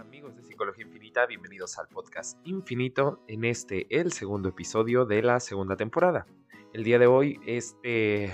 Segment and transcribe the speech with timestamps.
[0.00, 5.40] amigos de Psicología Infinita, bienvenidos al podcast Infinito en este, el segundo episodio de la
[5.40, 6.26] segunda temporada.
[6.72, 8.32] El día de hoy este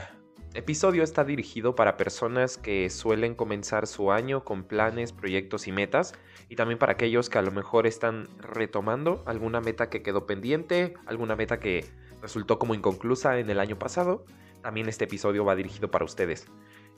[0.54, 6.14] episodio está dirigido para personas que suelen comenzar su año con planes, proyectos y metas
[6.48, 10.94] y también para aquellos que a lo mejor están retomando alguna meta que quedó pendiente,
[11.04, 11.84] alguna meta que
[12.22, 14.24] resultó como inconclusa en el año pasado.
[14.62, 16.46] También este episodio va dirigido para ustedes.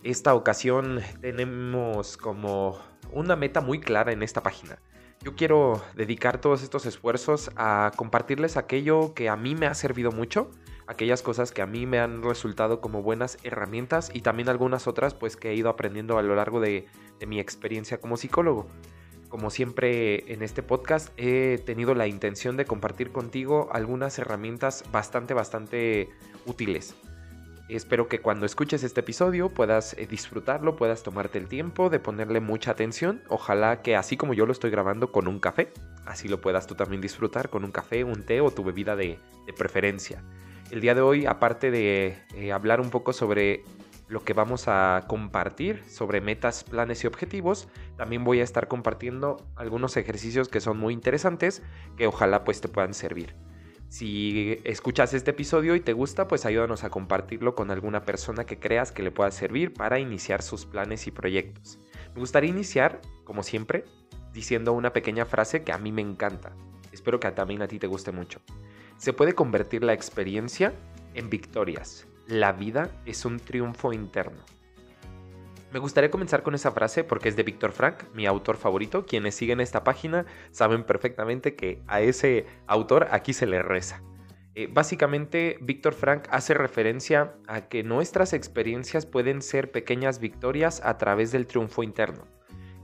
[0.03, 2.79] Esta ocasión tenemos como
[3.12, 4.79] una meta muy clara en esta página.
[5.22, 10.12] Yo quiero dedicar todos estos esfuerzos a compartirles aquello que a mí me ha servido
[10.12, 10.50] mucho,
[10.86, 15.14] aquellas cosas que a mí me han resultado como buenas herramientas y también algunas otras
[15.14, 16.86] pues que he ido aprendiendo a lo largo de,
[17.26, 18.68] mi experiencia como psicólogo.
[19.29, 25.34] Como siempre en este podcast he tenido la intención de compartir contigo algunas herramientas bastante,
[25.34, 26.09] bastante
[26.46, 26.95] útiles.
[27.68, 32.41] Espero que cuando escuches este episodio puedas eh, disfrutarlo, puedas tomarte el tiempo de ponerle
[32.41, 33.22] mucha atención.
[33.28, 35.70] Ojalá que así como yo lo estoy grabando con un café,
[36.06, 39.19] así lo puedas tú también disfrutar con un café, un té o tu bebida de,
[39.59, 40.23] preferencia.
[40.70, 43.65] El día de hoy, aparte de eh, hablar un poco sobre
[44.09, 49.47] lo que vamos a compartir sobre metas, planes y objetivos, también voy a estar compartiendo
[49.57, 51.62] algunos ejercicios que son muy interesantes
[51.98, 53.35] que ojalá pues te puedan servir.
[53.89, 58.58] Si escuchas este episodio y te gusta, pues ayúdanos a compartirlo con alguna persona que
[58.58, 61.78] creas que le pueda servir para iniciar sus planes y proyectos.
[62.14, 63.86] Me gustaría iniciar, como siempre,
[64.34, 66.53] diciendo una pequeña frase que a mí me encanta.
[66.92, 68.41] Espero que también a ti te guste mucho.
[68.98, 70.75] Se puede convertir la experiencia
[71.14, 72.06] en victorias.
[72.27, 74.42] La vida es un triunfo interno.
[75.70, 79.05] Me gustaría comenzar con esa frase porque es de Víctor Frank, mi autor favorito.
[79.05, 84.02] Quienes siguen esta página saben perfectamente que a ese autor aquí se le reza.
[84.55, 90.96] Eh, básicamente, Víctor Frank hace referencia a que nuestras experiencias pueden ser pequeñas victorias a
[90.96, 92.27] través del triunfo interno.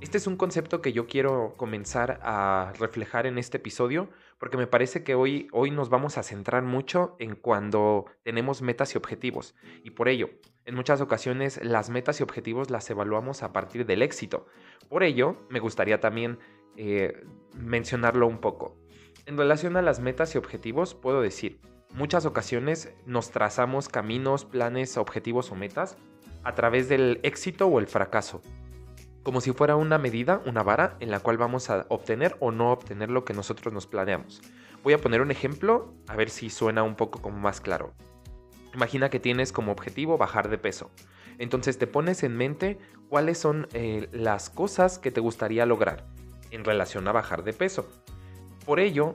[0.02, 4.66] Este es un concepto que yo quiero comenzar a reflejar en este episodio porque me
[4.66, 9.54] parece que hoy, hoy nos vamos a centrar mucho en cuando tenemos metas y objetivos.
[9.82, 10.28] Y por ello,
[10.64, 14.46] en muchas ocasiones las metas y objetivos las evaluamos a partir del éxito.
[14.88, 16.38] Por ello, me gustaría también
[16.76, 18.76] eh, mencionarlo un poco.
[19.26, 21.60] En relación a las metas y objetivos, puedo decir,
[21.92, 25.96] muchas ocasiones nos trazamos caminos, planes, objetivos o metas
[26.42, 28.42] a través del éxito o el fracaso
[29.24, 32.70] como si fuera una medida, una vara en la cual vamos a obtener o no
[32.70, 34.42] obtener lo que nosotros nos planeamos.
[34.84, 37.94] Voy a poner un ejemplo a ver si suena un poco como más claro.
[38.74, 40.90] Imagina que tienes como objetivo bajar de peso.
[41.38, 46.06] Entonces te pones en mente cuáles son eh, las cosas que te gustaría lograr
[46.50, 47.88] en relación a bajar de peso.
[48.66, 49.14] Por ello,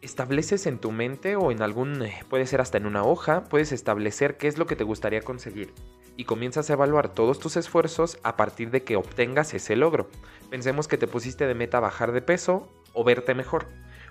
[0.00, 3.72] estableces en tu mente o en algún, eh, puede ser hasta en una hoja, puedes
[3.72, 5.74] establecer qué es lo que te gustaría conseguir
[6.16, 10.08] y comienzas a evaluar todos tus esfuerzos a partir de que obtengas ese logro.
[10.50, 13.68] Pensemos que te pusiste de meta bajar de peso o verte mejor.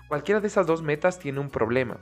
[0.08, 2.00] Cualquiera de esas dos metas tiene un problema,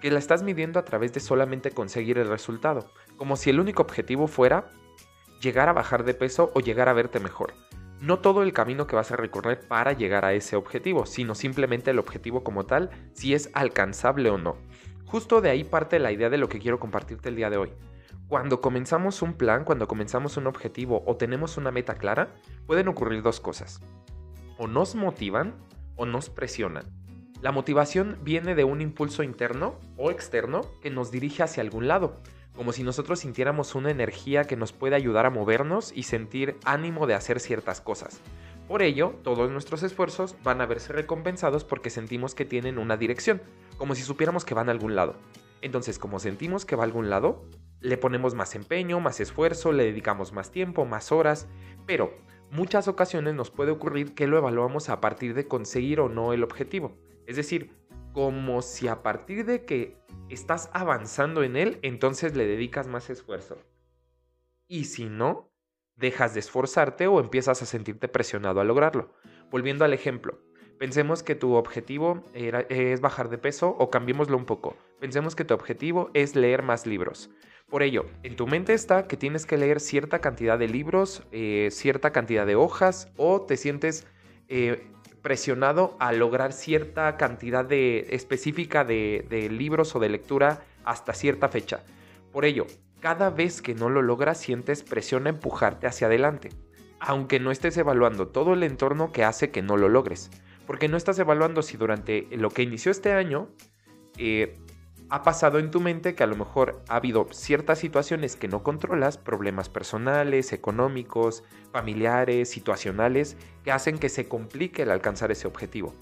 [0.00, 3.82] que la estás midiendo a través de solamente conseguir el resultado, como si el único
[3.82, 4.70] objetivo fuera
[5.40, 7.54] llegar a bajar de peso o llegar a verte mejor.
[8.00, 11.90] No todo el camino que vas a recorrer para llegar a ese objetivo, sino simplemente
[11.90, 14.56] el objetivo como tal, si es alcanzable o no.
[15.04, 17.72] Justo de ahí parte la idea de lo que quiero compartirte el día de hoy.
[18.28, 22.32] Cuando comenzamos un plan, cuando comenzamos un objetivo o tenemos una meta clara,
[22.66, 23.80] pueden ocurrir dos cosas.
[24.56, 25.56] O nos motivan
[25.96, 26.99] o nos presionan.
[27.42, 32.20] La motivación viene de un impulso interno o externo que nos dirige hacia algún lado,
[32.54, 37.06] como si nosotros sintiéramos una energía que nos puede ayudar a movernos y sentir ánimo
[37.06, 38.20] de hacer ciertas cosas.
[38.68, 43.40] Por ello, todos nuestros esfuerzos van a verse recompensados porque sentimos que tienen una dirección,
[43.78, 45.14] como si supiéramos que van a algún lado.
[45.62, 47.46] Entonces, como sentimos que va a algún lado,
[47.80, 51.48] le ponemos más empeño, más esfuerzo, le dedicamos más tiempo, más horas,
[51.86, 52.12] pero
[52.50, 56.44] muchas ocasiones nos puede ocurrir que lo evaluamos a partir de conseguir o no el
[56.44, 56.98] objetivo.
[57.30, 57.70] Es decir,
[58.12, 59.96] como si a partir de que
[60.30, 63.56] estás avanzando en él, entonces le dedicas más esfuerzo.
[64.66, 65.48] Y si no,
[65.94, 69.14] dejas de esforzarte o empiezas a sentirte presionado a lograrlo.
[69.48, 70.40] Volviendo al ejemplo,
[70.76, 74.76] pensemos que tu objetivo es bajar de peso o cambiémoslo un poco.
[74.98, 77.30] Pensemos que tu objetivo es leer más libros.
[77.68, 81.68] Por ello, en tu mente está que tienes que leer cierta cantidad de libros, eh,
[81.70, 84.08] cierta cantidad de hojas o te sientes
[84.48, 84.90] eh,
[85.22, 91.84] presionado a lograr cierta cantidad de, específica de, libros o de lectura hasta cierta fecha.
[92.32, 92.66] Por ello,
[93.00, 96.50] cada vez que no lo logras sientes presión a empujarte hacia adelante,
[96.98, 100.30] aunque no estés evaluando todo el entorno que hace que no lo logres,
[100.66, 103.48] porque no estás evaluando si durante lo que inició este año
[104.16, 104.56] eh,
[105.10, 108.62] ha pasado en tu mente que a lo mejor ha habido ciertas situaciones que no
[108.62, 111.42] controlas, problemas personales, económicos,
[111.72, 115.92] familiares, situacionales, que hacen que se complique el alcanzar ese objetivo.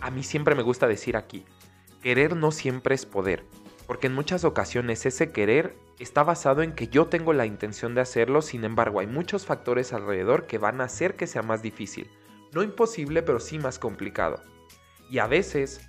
[0.00, 1.44] A mí siempre me gusta decir aquí,
[2.02, 3.44] querer no siempre es poder,
[3.86, 8.00] porque en muchas ocasiones ese querer está basado en que yo tengo la intención de
[8.00, 12.10] hacerlo, sin embargo hay muchos factores alrededor que van a hacer que sea más difícil.
[12.52, 14.42] No imposible, pero sí más complicado.
[15.10, 15.86] Y a veces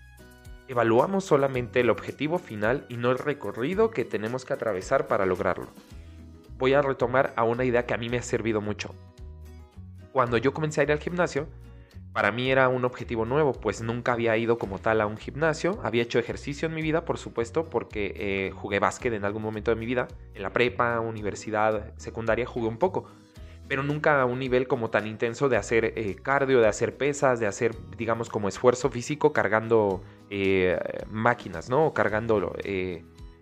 [0.68, 5.68] evaluamos solamente el objetivo final y no el recorrido que tenemos que atravesar para lograrlo.
[6.58, 8.96] Voy a retomar a una idea que a mí me ha servido mucho.
[10.12, 11.48] Cuando yo comencé a ir al gimnasio,
[12.14, 15.82] para mí era un objetivo nuevo, pues nunca había ido como tal a un gimnasio.
[15.84, 19.72] Había hecho ejercicio en mi vida, por supuesto, porque eh, jugué básquet en algún momento
[19.72, 20.08] de mi vida.
[20.34, 23.10] En la prepa, universidad, secundaria jugué un poco.
[23.68, 27.40] Pero nunca a un nivel como tan intenso de hacer eh, cardio, de hacer pesas,
[27.40, 30.78] de hacer, digamos, como esfuerzo físico cargando eh,
[31.10, 31.88] máquinas, ¿no?
[31.88, 32.54] O cargando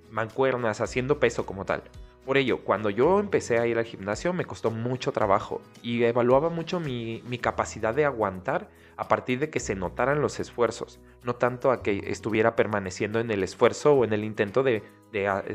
[0.10, 1.84] mancuernas, haciendo peso como tal.
[2.25, 6.50] Por ello, cuando yo empecé a ir al gimnasio me costó mucho trabajo y evaluaba
[6.50, 11.70] mucho mi, capacidad de aguantar a partir de que se notaran los esfuerzos, no tanto
[11.70, 14.84] a que estuviera permaneciendo en el esfuerzo o en el intento de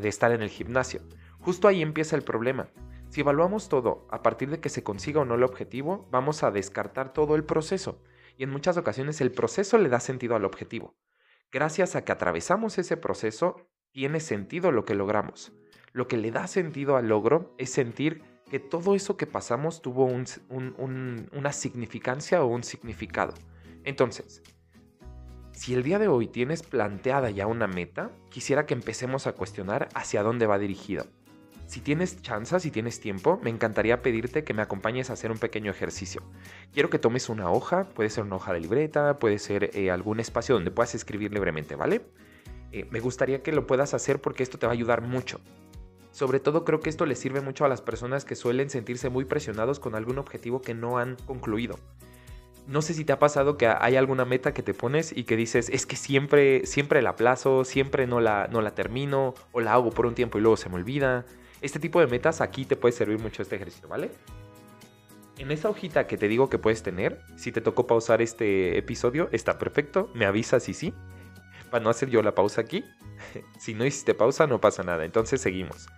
[0.02, 1.00] estar en el gimnasio.
[1.40, 2.68] Justo ahí empieza el problema.
[3.10, 6.50] Si evaluamos todo a partir de que se consiga o no el objetivo, vamos a
[6.50, 8.02] descartar todo el proceso
[8.36, 10.94] y en muchas ocasiones el proceso le da sentido al objetivo.
[11.50, 13.56] Gracias a que atravesamos ese proceso,
[13.90, 15.52] tiene sentido lo que logramos.
[15.92, 20.04] Lo que le da sentido al logro es sentir que todo eso que pasamos tuvo
[20.04, 23.34] una significancia o un significado.
[23.84, 24.42] Entonces,
[25.52, 29.88] si el día de hoy tienes planteada ya una meta, quisiera que empecemos a cuestionar
[29.94, 31.06] hacia dónde va dirigida.
[31.68, 35.36] Si tienes chance, si tienes tiempo, me encantaría pedirte que me acompañes a hacer un
[35.36, 36.22] pequeño ejercicio.
[36.72, 40.18] Quiero que tomes una hoja, puede ser una hoja de libreta, puede ser eh, algún
[40.18, 42.00] espacio donde puedas escribir libremente, ¿vale?
[42.72, 45.42] Eh, me gustaría que lo puedas hacer porque esto te va a ayudar mucho.
[46.10, 49.26] Sobre todo creo que esto le sirve mucho a las personas que suelen sentirse muy
[49.26, 51.78] presionados con algún objetivo que no han concluido.
[52.66, 55.36] No sé si te ha pasado que hay alguna meta que te pones y que
[55.36, 59.74] dices, es que siempre, siempre la aplazo, siempre no la, no la termino, o la
[59.74, 61.26] hago por un tiempo y luego se me olvida.
[61.60, 64.10] Este tipo de metas aquí te puede servir mucho este ejercicio, ¿vale?
[65.38, 69.28] En esa hojita que te digo que puedes tener, si te tocó pausar este episodio,
[69.32, 70.94] está perfecto, me avisas si sí,
[71.70, 72.84] para no hacer yo la pausa aquí.
[73.58, 75.88] si no hiciste pausa, no pasa nada, entonces seguimos.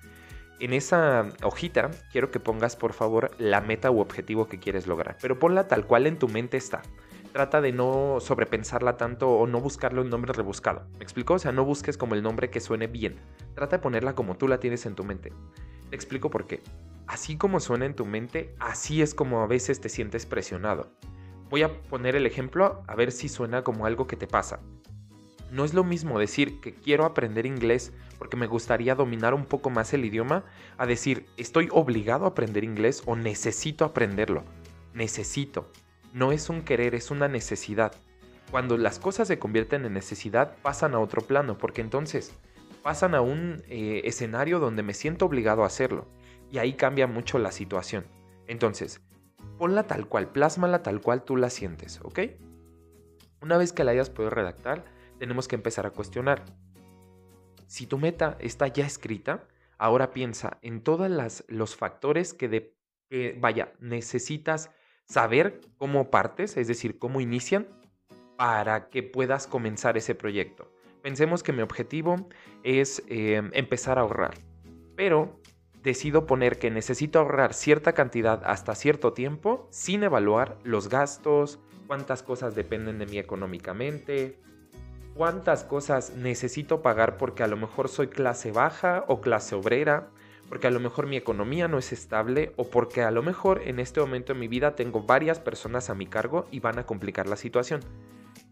[0.58, 5.16] En esa hojita quiero que pongas por favor la meta u objetivo que quieres lograr,
[5.20, 6.82] pero ponla tal cual en tu mente está.
[7.32, 10.86] Trata de no sobrepensarla tanto o no buscarle un nombre rebuscado.
[10.98, 11.34] ¿Me explico?
[11.34, 13.20] O sea, no busques como el nombre que suene bien.
[13.54, 15.32] Trata de ponerla como tú la tienes en tu mente.
[15.90, 16.60] Te explico por qué.
[17.06, 20.90] Así como suena en tu mente, así es como a veces te sientes presionado.
[21.50, 24.60] Voy a poner el ejemplo a ver si suena como algo que te pasa.
[25.52, 29.70] No es lo mismo decir que quiero aprender inglés porque me gustaría dominar un poco
[29.70, 30.44] más el idioma
[30.78, 34.44] a decir estoy obligado a aprender inglés o necesito aprenderlo.
[34.94, 35.70] Necesito.
[36.12, 37.92] No es un querer, es una necesidad.
[38.50, 42.34] Cuando las cosas se convierten en necesidad, pasan a otro plano, porque entonces
[42.82, 46.08] pasan a un eh, escenario donde me siento obligado a hacerlo.
[46.50, 48.04] Y ahí cambia mucho la situación.
[48.48, 49.00] Entonces,
[49.58, 52.20] ponla tal cual, plásmala tal cual tú la sientes, ¿ok?
[53.40, 54.84] Una vez que la hayas podido redactar,
[55.18, 56.44] tenemos que empezar a cuestionar.
[57.66, 59.46] Si tu meta está ya escrita,
[59.78, 64.70] ahora piensa en todos los factores que, de, vaya, necesitas
[65.10, 67.66] saber cómo partes, es decir, cómo inician,
[68.36, 70.72] para que puedas comenzar ese proyecto.
[71.02, 72.28] Pensemos que mi objetivo
[72.62, 74.34] es em, empezar a ahorrar,
[74.94, 75.40] pero
[75.82, 82.22] decido poner que necesito ahorrar cierta cantidad hasta cierto tiempo sin evaluar los gastos, cuántas
[82.22, 84.38] cosas dependen de mí económicamente,
[85.14, 90.10] cuántas cosas necesito pagar porque a lo mejor soy clase baja o clase obrera,
[90.50, 93.78] porque a lo mejor mi economía no es estable o porque a lo mejor en
[93.78, 97.26] este momento en mi vida tengo varias personas a mi cargo y van a complicar
[97.26, 97.80] la situación.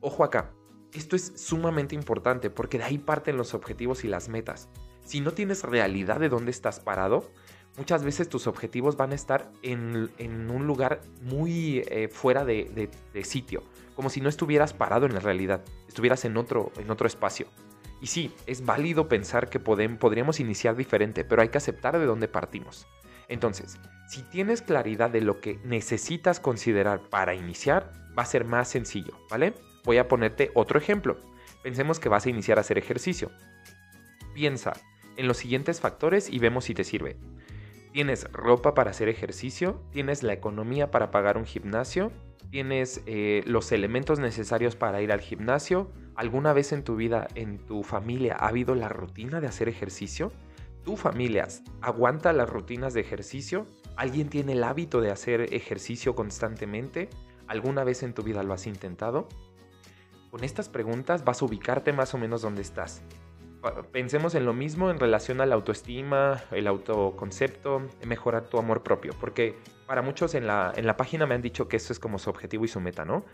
[0.00, 0.52] Ojo acá,
[0.92, 4.68] esto es sumamente importante porque de ahí parten los objetivos y las metas.
[5.04, 7.30] Si no tienes realidad de dónde estás parado,
[7.76, 10.08] muchas veces tus objetivos van a estar en,
[10.50, 12.90] un lugar muy eh, fuera de
[13.24, 13.64] sitio
[13.98, 16.70] como si no estuvieras parado en la realidad, estuvieras en otro
[17.04, 17.48] espacio.
[18.00, 22.28] Y sí, es válido pensar que podríamos iniciar diferente, pero hay que aceptar de dónde
[22.28, 22.86] partimos.
[23.28, 23.78] Entonces,
[24.08, 29.12] si tienes claridad de lo que necesitas considerar para iniciar, va a ser más sencillo,
[29.30, 29.54] ¿vale?
[29.84, 31.18] Voy a ponerte otro ejemplo.
[31.62, 33.30] Pensemos que vas a iniciar a hacer ejercicio.
[34.34, 34.72] Piensa
[35.16, 37.16] en los siguientes factores y vemos si te sirve.
[37.92, 39.82] ¿Tienes ropa para hacer ejercicio?
[39.90, 42.12] ¿Tienes la economía para pagar un gimnasio?
[42.50, 45.90] tienes eh, los elementos necesarios para ir al gimnasio.
[46.14, 50.32] ¿Alguna vez en tu vida, en tu familia, ha habido la rutina de hacer ejercicio?
[50.84, 51.46] ¿Tu familia
[51.80, 53.66] aguanta las rutinas de ejercicio?
[53.96, 57.08] ¿Alguien tiene el hábito de hacer ejercicio constantemente?
[57.46, 59.28] ¿Alguna vez en tu vida lo has intentado?
[60.30, 63.02] Con estas preguntas vas a ubicarte más o menos donde estás.
[63.92, 69.12] Pensemos en lo mismo en relación a la autoestima, el autoconcepto, mejorar tu amor propio,
[69.18, 72.18] porque para muchos en la, en la página me han dicho que eso es como
[72.18, 73.24] su objetivo y su meta, ¿no?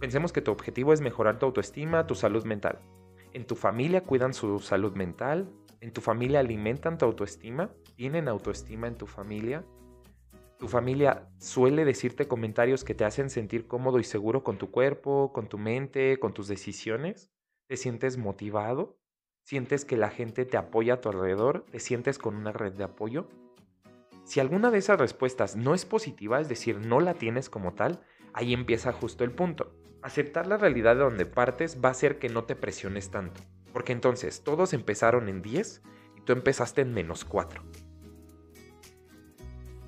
[0.00, 2.80] Pensemos que tu objetivo es mejorar tu autoestima, tu salud mental.
[3.32, 5.48] ¿En tu familia cuidan su salud mental?
[5.80, 7.70] ¿En tu familia alimentan tu autoestima?
[7.94, 9.64] ¿Tienen autoestima en tu familia?
[10.58, 15.32] ¿Tu familia suele decirte comentarios que te hacen sentir cómodo y seguro con tu cuerpo,
[15.32, 17.30] con tu mente, con tus decisiones?
[17.68, 18.98] ¿Te sientes motivado?
[19.48, 21.64] ¿Sientes que la gente te apoya a tu alrededor?
[21.70, 23.30] ¿Te sientes con una red de apoyo?
[24.24, 28.02] Si alguna de esas respuestas no es positiva, es decir, no la tienes como tal,
[28.34, 29.72] ahí empieza justo el punto.
[30.02, 33.40] Aceptar la realidad de donde partes va a hacer que no te presiones tanto.
[33.72, 35.80] Porque entonces todos empezaron en 10
[36.18, 37.62] y tú empezaste en menos 4.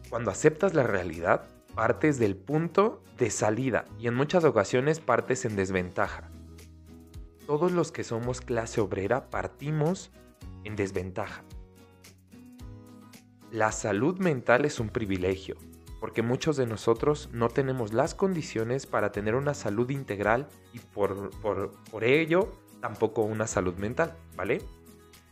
[0.09, 5.55] Cuando aceptas la realidad, partes del punto de salida y en muchas ocasiones partes en
[5.55, 6.31] desventaja.
[7.51, 10.13] Todos los que somos clase obrera partimos
[10.63, 11.43] en desventaja.
[13.51, 15.57] La salud mental es un privilegio,
[15.99, 21.31] porque muchos de nosotros no tenemos las condiciones para tener una salud integral y por,
[21.41, 24.63] por, ello tampoco una salud mental, ¿vale?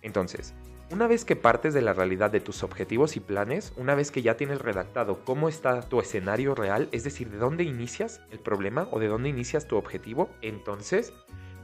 [0.02, 0.54] Entonces,
[0.90, 4.22] una vez que partes de la realidad de tus objetivos y planes, una vez que
[4.22, 8.88] ya tienes redactado cómo está tu escenario real, es decir, de dónde inicias el problema
[8.90, 11.12] o de dónde inicias tu objetivo, entonces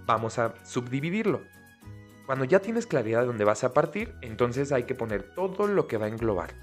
[0.06, 1.42] vamos a subdividirlo.
[2.26, 5.86] Cuando ya tienes claridad de dónde vas a partir, entonces hay que poner todo lo
[5.86, 6.54] que va a englobar.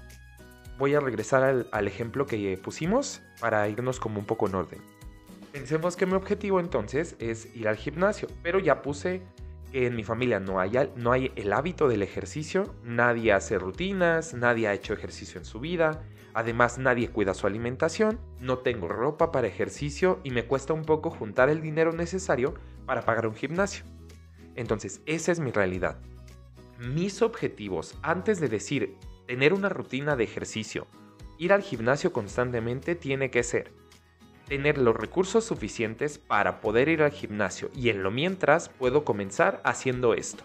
[0.78, 4.80] Voy a regresar al, ejemplo que pusimos para irnos como un poco en orden.
[5.52, 9.22] Pensemos que mi objetivo entonces es ir al gimnasio, pero ya puse
[9.72, 14.92] en mi familia no hay, el hábito del ejercicio, nadie hace rutinas, nadie ha hecho
[14.92, 16.02] ejercicio en su vida,
[16.34, 21.10] además nadie cuida su alimentación, no tengo ropa para ejercicio y me cuesta un poco
[21.10, 22.54] juntar el dinero necesario
[22.86, 23.84] para pagar un gimnasio.
[24.54, 25.98] Entonces, esa es mi realidad.
[26.78, 30.86] Mis objetivos, antes de decir tener una rutina de ejercicio,
[31.38, 33.72] ir al gimnasio constantemente, tiene que ser
[34.52, 39.62] tener los recursos suficientes para poder ir al gimnasio y en lo mientras puedo comenzar
[39.64, 40.44] haciendo esto.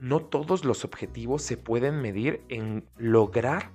[0.00, 3.70] No todos los objetivos se pueden medir en lograr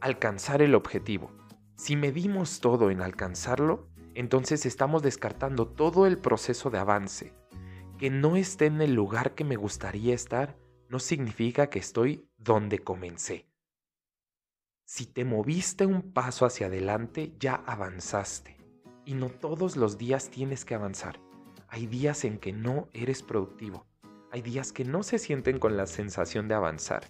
[0.00, 1.32] alcanzar el objetivo.
[1.76, 7.34] Si medimos todo en alcanzarlo, entonces estamos descartando todo el proceso de avance,
[7.98, 10.56] que no esté en el lugar que me gustaría estar
[10.88, 13.51] no significa que estoy donde comencé.
[14.84, 18.56] Si te moviste un paso hacia adelante, ya avanzaste.
[19.04, 21.20] Y no todos los días tienes que avanzar.
[21.68, 23.86] Hay días en que no eres productivo.
[24.30, 27.04] Hay días que no se sienten con la sensación de avanzar.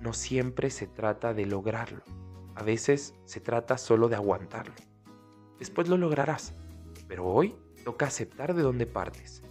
[0.00, 2.02] No siempre se trata de lograrlo.
[2.54, 4.74] A veces se trata solo de aguantarlo.
[5.58, 6.54] Después lo lograrás.
[7.08, 7.54] Pero hoy
[7.84, 9.42] toca aceptar de dónde partes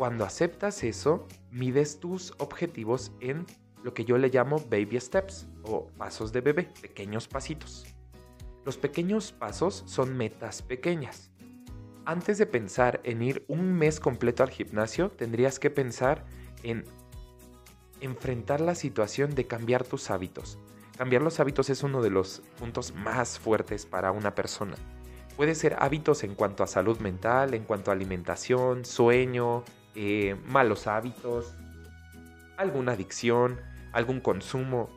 [0.00, 3.44] cuando aceptas eso, mides tus objetivos en
[3.82, 7.86] lo que yo le llamo baby steps o pasos de bebé, pequeños pasitos.
[8.64, 11.30] Los pequeños pasos son metas pequeñas.
[12.04, 16.24] Antes de pensar en ir un mes completo al gimnasio, tendrías que pensar
[16.62, 16.84] en
[18.00, 20.58] enfrentar la situación de cambiar tus hábitos.
[20.96, 24.76] Cambiar los hábitos es uno de los puntos más fuertes para una persona.
[25.36, 30.86] Puede ser hábitos en cuanto a salud mental, en cuanto a alimentación, sueño, eh, malos
[30.86, 31.54] hábitos,
[32.58, 33.58] alguna adicción,
[33.92, 34.90] algún consumo.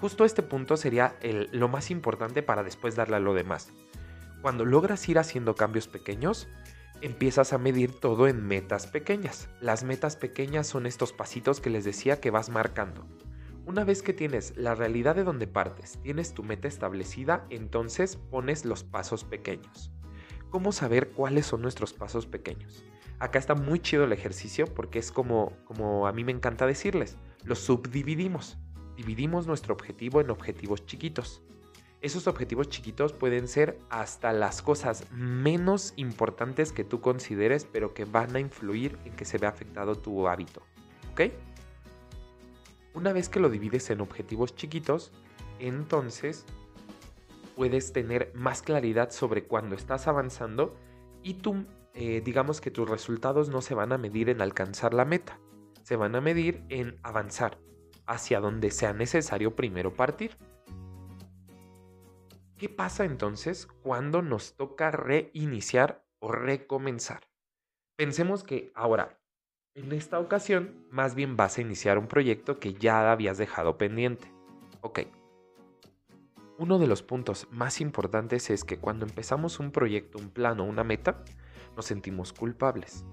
[0.00, 1.16] Justo este punto sería
[1.52, 3.72] lo más importante para después darle a lo demás.
[4.42, 6.48] Cuando logras ir haciendo cambios pequeños,
[7.02, 9.48] empiezas a medir todo en metas pequeñas.
[9.60, 13.06] Las metas pequeñas son estos pasitos que les decía que vas marcando.
[13.66, 18.64] Una vez que tienes la realidad de donde partes, tienes tu meta establecida, entonces pones
[18.64, 19.92] los pasos pequeños.
[20.48, 22.84] ¿Cómo saber cuáles son nuestros pasos pequeños?
[23.18, 27.16] Acá está muy chido el ejercicio porque es como, como a mí me encanta decirles,
[27.44, 28.58] lo subdividimos.
[28.96, 31.42] Dividimos nuestro objetivo en objetivos chiquitos.
[32.00, 38.04] Esos objetivos chiquitos pueden ser hasta las cosas menos importantes que tú consideres, pero que
[38.04, 40.62] van a influir en que se vea afectado tu hábito.
[41.12, 41.32] ¿Ok?
[42.94, 45.12] Una vez que lo divides en objetivos chiquitos,
[45.58, 46.46] entonces
[47.54, 50.74] puedes tener más claridad sobre cuándo estás avanzando
[51.22, 55.04] y tú eh, digamos que tus resultados no se van a medir en alcanzar la
[55.04, 55.38] meta,
[55.90, 57.58] se van a medir en avanzar
[58.06, 60.36] hacia donde sea necesario primero partir.
[62.56, 67.22] ¿Qué pasa entonces cuando nos toca reiniciar o recomenzar?
[67.96, 69.18] Pensemos que ahora,
[69.74, 74.32] en esta ocasión, más bien vas a iniciar un proyecto que ya habías dejado pendiente.
[74.82, 75.00] Ok.
[76.56, 80.64] Uno de los puntos más importantes es que cuando empezamos un proyecto, un plan o
[80.66, 81.24] una meta,
[81.74, 83.04] nos sentimos culpables.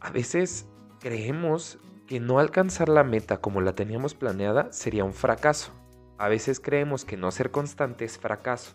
[0.00, 0.66] A veces
[1.00, 5.72] creemos que no alcanzar la meta como la teníamos planeada sería un fracaso.
[6.16, 8.74] A veces creemos que no ser constante es fracaso.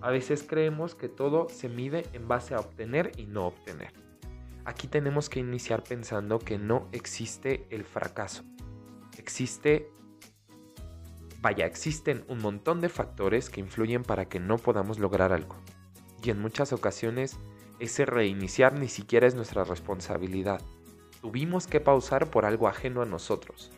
[0.00, 3.92] A veces creemos que todo se mide en base a obtener y no obtener.
[4.66, 8.44] Aquí tenemos que iniciar pensando que no existe el fracaso.
[9.16, 9.88] Existe,
[11.40, 15.56] vaya, existen un montón de factores que influyen para que no podamos lograr algo.
[16.22, 17.38] Y en muchas ocasiones
[17.78, 20.60] ese reiniciar ni siquiera es nuestra responsabilidad.
[21.24, 23.70] Tuvimos que pausar por algo ajeno a nosotros.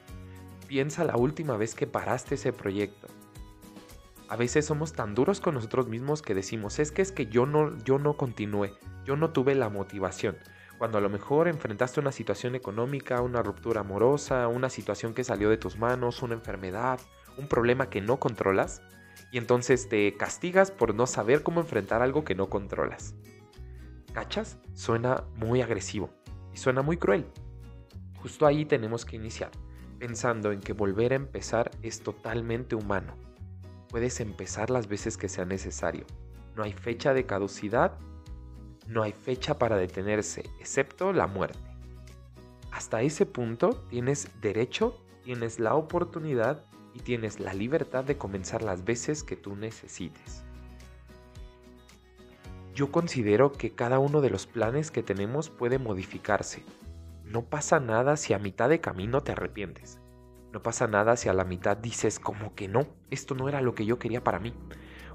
[0.67, 3.07] Piensa la última vez que paraste ese proyecto.
[4.29, 7.47] A veces somos tan duros con nosotros mismos que decimos, es que es que yo
[7.47, 8.75] no, yo no continué,
[9.05, 10.37] yo no tuve la motivación.
[10.77, 15.49] Cuando a lo mejor enfrentaste una situación económica, una ruptura amorosa, una situación que salió
[15.49, 16.99] de tus manos, una enfermedad,
[17.39, 18.83] un problema que no controlas,
[19.31, 23.15] y entonces te castigas por no saber cómo enfrentar algo que no controlas.
[24.13, 24.59] ¿Cachas?
[24.75, 26.11] Suena muy agresivo
[26.57, 27.27] y suena muy cruel.
[28.23, 29.51] Justo ahí tenemos que iniciar
[29.99, 33.15] pensando en que volver a empezar es totalmente humano.
[33.91, 36.07] Puedes empezar las veces que sea necesario.
[36.57, 37.99] No hay fecha de caducidad,
[38.87, 41.59] no hay fecha para detenerse, excepto la muerte.
[42.73, 48.83] Hasta ese punto tienes derecho, tienes la oportunidad y tienes la libertad de comenzar las
[48.83, 50.46] veces que tú necesites.
[52.77, 56.63] Yo considero que cada uno de los planes que tenemos puede modificarse,
[57.25, 59.99] no pasa nada si a mitad de camino te arrepientes.
[60.53, 63.75] No pasa nada si a la mitad dices como que no, esto no era lo
[63.75, 64.53] que yo quería para mí.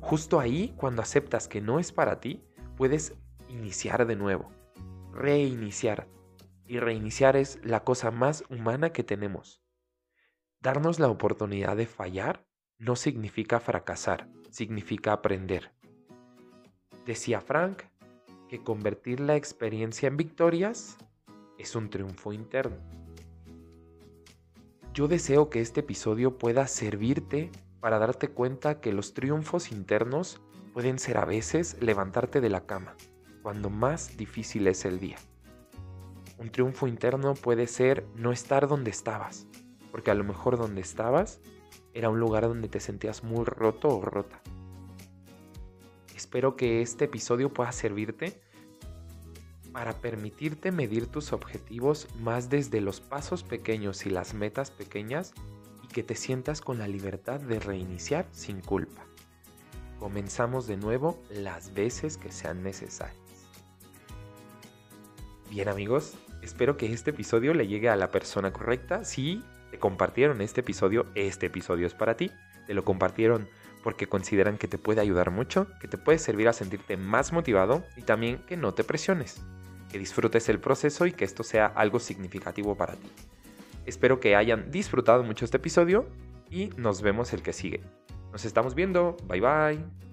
[0.02, 2.44] Justo ahí, cuando aceptas que no es para ti,
[2.78, 3.14] puedes
[3.48, 4.50] iniciar de nuevo,
[5.14, 6.08] reiniciar.
[6.66, 9.62] Y reiniciar es la cosa más humana que tenemos.
[10.62, 12.44] Darnos la oportunidad de fallar
[12.80, 15.72] no significa fracasar, significa aprender.
[17.06, 17.82] Decía Frank
[18.48, 20.98] que convertir la experiencia en victorias
[21.58, 22.78] es un triunfo interno.
[24.94, 30.42] Yo deseo que este episodio pueda servirte para darte cuenta que los triunfos internos
[30.74, 32.96] pueden ser a veces levantarte de la cama,
[33.42, 35.18] cuando más difícil es el día.
[36.38, 39.48] Un triunfo interno puede ser no estar donde estabas,
[39.92, 41.40] porque a lo mejor donde estabas
[41.94, 44.42] era un lugar donde te sentías muy roto o rota.
[46.32, 48.40] Espero que este episodio pueda servirte
[49.74, 55.34] para permitirte medir tus objetivos más desde los pasos pequeños y las metas pequeñas
[55.84, 59.04] y que te sientas con la libertad de reiniciar sin culpa.
[60.00, 63.20] Comenzamos de nuevo las veces que sean necesarias.
[65.50, 69.04] Bien amigos, espero que este episodio le llegue a la persona correcta.
[69.04, 72.32] Si te compartieron este episodio, este episodio es para ti.
[72.68, 73.50] Te lo compartieron
[73.84, 77.84] porque consideran que te puede ayudar mucho, que te puede servir a sentirte más motivado
[77.98, 79.42] y también que no te presiones
[79.92, 83.10] que disfrutes el proceso y que esto sea algo significativo para ti.
[83.86, 86.08] Espero que hayan disfrutado mucho este episodio
[86.50, 87.82] y nos vemos el que sigue.
[88.32, 89.18] Nos estamos viendo.
[89.28, 90.11] Bye bye.